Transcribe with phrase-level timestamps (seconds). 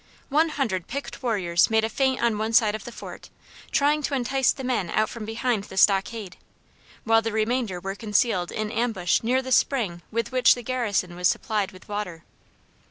[0.29, 3.29] One hundred picked warriors made a feint on one side of the fort,
[3.69, 6.37] trying to entice the men out from behind the stockade,
[7.03, 11.27] while the remainder were concealed in ambush near the spring with which the garrison was
[11.27, 12.23] supplied with water.